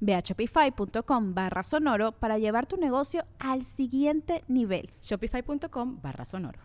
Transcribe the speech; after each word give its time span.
Ve 0.00 0.14
a 0.14 0.20
shopify.com 0.20 1.34
barra 1.34 1.62
sonoro 1.62 2.12
para 2.12 2.38
llevar 2.38 2.66
tu 2.66 2.76
negocio 2.76 3.24
al 3.38 3.64
siguiente 3.64 4.44
nivel. 4.48 4.90
Shopify.com 5.02 6.00
barra 6.02 6.24
sonoro. 6.24 6.60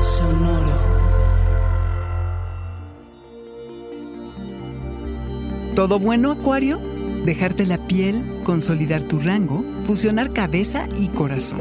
Sonoro. 0.00 0.92
¿Todo 5.74 5.98
bueno, 5.98 6.32
Acuario? 6.32 6.78
Dejarte 7.24 7.64
la 7.64 7.78
piel, 7.86 8.42
consolidar 8.44 9.02
tu 9.02 9.20
rango, 9.20 9.64
fusionar 9.86 10.32
cabeza 10.32 10.86
y 10.98 11.08
corazón. 11.08 11.60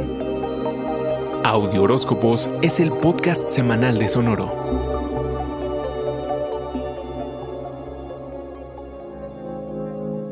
Audio 1.44 1.84
Horóscopos 1.84 2.50
es 2.62 2.80
el 2.80 2.92
podcast 2.92 3.48
semanal 3.48 3.98
de 3.98 4.08
Sonoro. 4.08 4.91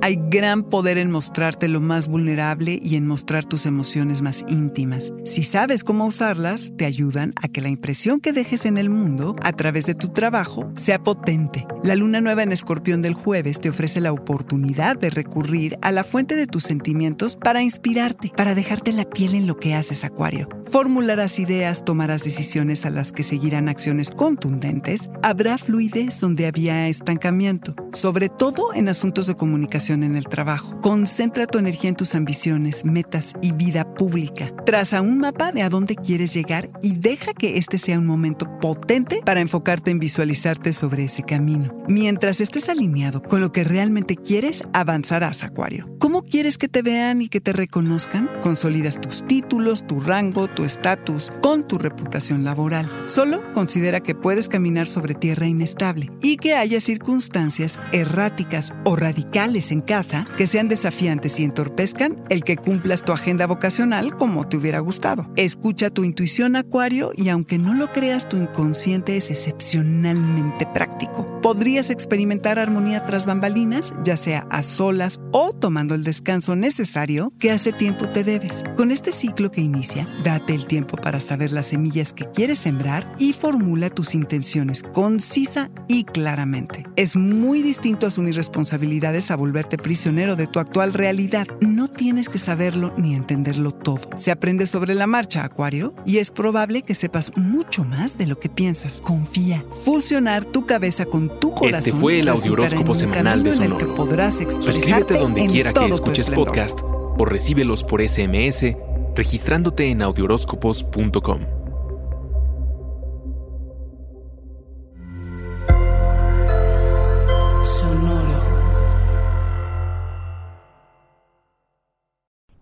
Hay 0.02 0.18
gran 0.30 0.64
poder 0.64 0.98
en 0.98 1.12
mostrarte 1.12 1.68
lo 1.68 1.82
más 1.82 2.08
vulnerable 2.08 2.80
y 2.82 2.96
en 2.96 3.06
mostrar 3.06 3.44
tus 3.44 3.66
emociones 3.66 4.22
más 4.22 4.46
íntimas. 4.48 5.12
Si 5.26 5.44
sabes 5.44 5.84
cómo 5.84 6.06
usarlas, 6.06 6.72
te 6.78 6.86
ayudan 6.86 7.34
a 7.42 7.50
que 7.50 7.60
la 7.60 7.68
impresión 7.68 8.22
que 8.22 8.32
dejes 8.32 8.66
en 8.66 8.78
el 8.78 8.90
mundo 8.90 9.36
a 9.42 9.52
través 9.52 9.86
de 9.86 9.96
tu 9.96 10.08
trabajo 10.08 10.72
sea 10.78 11.04
potente. 11.04 11.68
La 11.84 11.98
luna 11.98 12.22
nueva 12.22 12.44
en 12.44 12.54
escorpión 12.54 13.02
del 13.02 13.14
jueves 13.14 13.60
te 13.60 13.70
ofrece 13.70 14.00
la 14.00 14.14
oportunidad 14.14 14.98
de 14.98 15.10
recurrir 15.10 15.78
a 15.82 15.92
la 15.92 16.06
fuente 16.06 16.36
de 16.36 16.48
tus 16.48 16.64
sentimientos 16.64 17.36
para 17.36 17.62
inspirarte, 17.62 18.32
para 18.36 18.56
dejarte 18.56 18.94
la 18.94 19.04
piel 19.04 19.36
en 19.36 19.48
lo 19.48 19.58
que 19.58 19.76
haces, 19.76 20.06
Acuario. 20.06 20.48
Formularás 20.72 21.40
ideas, 21.40 21.84
tomarás 21.84 22.24
decisiones 22.24 22.86
a 22.86 22.90
las 22.90 23.12
que 23.12 23.24
seguirán 23.24 23.68
acciones 23.68 24.12
contundentes, 24.12 25.10
habrá 25.24 25.58
fluidez 25.58 26.22
donde 26.22 26.46
había 26.46 26.88
estancamiento, 26.88 27.76
sobre 27.92 28.30
todo 28.30 28.74
en 28.74 28.88
asuntos 28.88 29.28
de 29.28 29.36
comunicación 29.36 29.89
en 29.94 30.16
el 30.16 30.26
trabajo. 30.26 30.80
Concentra 30.82 31.48
tu 31.48 31.58
energía 31.58 31.90
en 31.90 31.96
tus 31.96 32.16
ambiciones, 32.16 32.86
metas 32.86 33.34
y 33.42 33.52
vida 33.52 33.94
pública. 33.96 34.54
Traza 34.66 35.02
un 35.02 35.20
mapa 35.20 35.52
de 35.52 35.62
a 35.62 35.70
dónde 35.70 35.96
quieres 35.96 36.34
llegar 36.34 36.70
y 36.82 36.94
deja 36.94 37.34
que 37.34 37.58
este 37.58 37.78
sea 37.78 38.00
un 38.00 38.06
momento 38.06 38.48
potente 38.60 39.22
para 39.26 39.42
enfocarte 39.42 39.92
en 39.92 40.00
visualizarte 40.00 40.74
sobre 40.74 41.06
ese 41.06 41.24
camino. 41.24 41.74
Mientras 41.88 42.42
estés 42.42 42.70
alineado 42.70 43.22
con 43.22 43.42
lo 43.42 43.52
que 43.52 43.64
realmente 43.64 44.16
quieres, 44.16 44.64
avanzarás, 44.74 45.44
Acuario. 45.44 45.90
¿Cómo 46.00 46.24
quieres 46.24 46.58
que 46.58 46.68
te 46.68 46.82
vean 46.82 47.22
y 47.22 47.30
que 47.30 47.42
te 47.42 47.54
reconozcan? 47.54 48.30
Consolidas 48.42 49.02
tus 49.02 49.26
títulos, 49.26 49.86
tu 49.86 50.00
rango, 50.00 50.48
tu 50.48 50.64
estatus 50.64 51.32
con 51.42 51.68
tu 51.68 51.78
reputación 51.78 52.44
laboral. 52.44 52.90
Solo 53.08 53.42
considera 53.54 54.00
que 54.00 54.16
puedes 54.16 54.48
caminar 54.48 54.88
sobre 54.88 55.14
tierra 55.14 55.48
inestable 55.48 56.12
y 56.22 56.38
que 56.38 56.56
haya 56.56 56.80
circunstancias 56.80 57.80
erráticas 57.92 58.74
o 58.86 58.96
radicales 58.96 59.72
en 59.72 59.79
casa 59.82 60.28
que 60.38 60.48
sean 60.48 60.68
desafiantes 60.68 61.40
y 61.40 61.44
entorpezcan 61.44 62.24
el 62.30 62.44
que 62.44 62.58
cumplas 62.58 63.04
tu 63.04 63.12
agenda 63.12 63.48
vocacional 63.48 64.16
como 64.16 64.48
te 64.48 64.58
hubiera 64.58 64.80
gustado. 64.80 65.30
Escucha 65.36 65.90
tu 65.90 66.04
intuición, 66.04 66.56
Acuario, 66.56 67.12
y 67.16 67.30
aunque 67.30 67.58
no 67.58 67.74
lo 67.74 67.92
creas, 67.92 68.28
tu 68.28 68.38
inconsciente 68.38 69.18
es 69.18 69.30
excepcionalmente 69.30 70.66
práctico. 70.66 71.40
Podrías 71.42 71.90
experimentar 71.90 72.60
armonía 72.60 73.06
tras 73.06 73.26
bambalinas, 73.26 73.94
ya 74.04 74.18
sea 74.18 74.48
a 74.50 74.64
solas 74.64 75.20
o 75.32 75.54
tomando 75.54 75.96
el 75.96 76.04
descanso 76.04 76.56
necesario 76.56 77.34
que 77.40 77.52
hace 77.52 77.72
tiempo 77.72 78.08
te 78.08 78.24
debes. 78.24 78.64
Con 78.76 78.92
este 78.92 79.12
ciclo 79.12 79.52
que 79.52 79.62
inicia, 79.62 80.08
date 80.24 80.54
el 80.54 80.66
tiempo 80.66 80.98
para 80.98 81.20
saber 81.20 81.52
las 81.52 81.68
semillas 81.68 82.14
que 82.14 82.26
quieres 82.26 82.60
sembrar 82.60 83.14
y 83.20 83.34
formula 83.34 83.90
tus 83.90 84.16
intenciones 84.16 84.84
concisa 84.84 85.70
y 85.88 86.04
claramente. 86.04 86.86
Es 86.96 87.16
muy 87.16 87.62
distinto 87.62 88.08
asumir 88.08 88.36
responsabilidades 88.36 89.32
a 89.32 89.36
volver 89.36 89.66
prisionero 89.78 90.36
de 90.36 90.48
tu 90.48 90.60
actual 90.60 90.94
realidad. 90.94 91.48
No 91.62 91.88
tienes 91.88 92.30
que 92.30 92.38
saberlo 92.38 92.94
ni 92.98 93.16
entenderlo 93.16 93.72
todo. 93.72 94.02
Se 94.16 94.32
aprende 94.32 94.66
sobre 94.66 94.96
la 94.96 95.08
marcha, 95.08 95.44
Acuario, 95.44 95.94
y 96.06 96.18
es 96.18 96.32
probable 96.32 96.82
que 96.82 96.96
sepas 96.96 97.36
mucho 97.38 97.84
más 97.84 98.18
de 98.18 98.28
lo 98.28 98.40
que 98.40 98.50
piensas. 98.50 99.02
Confía. 99.02 99.64
Fusionar 99.84 100.46
tu 100.46 100.66
cabeza 100.66 101.06
con 101.06 101.40
tu 101.40 101.52
corazón. 101.52 101.80
Este 101.80 101.94
fue 101.94 102.20
el 102.20 102.30
Audioróscopo 102.30 102.96
semanal 102.96 103.44
de 103.44 103.54
Sonoro. 103.54 103.78
que 103.78 103.86
podrás 103.86 104.36
Suscríbete 104.36 105.18
donde 105.18 105.46
quiera 105.48 105.74
que 105.74 105.86
escuches 105.86 106.30
podcast 106.30 106.80
o 106.82 107.26
recíbelos 107.26 107.84
por 107.84 108.02
SMS 108.02 108.76
registrándote 109.16 109.90
en 109.90 110.02
audioróscopos.com. 110.02 111.59